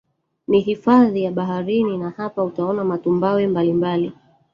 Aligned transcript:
Ni 0.47 0.59
hifadhi 0.61 1.23
ya 1.23 1.31
baharini 1.31 1.97
na 1.97 2.09
hapa 2.09 2.43
utaona 2.43 2.83
matumbawe 2.83 3.47
mbalimbali 3.47 4.13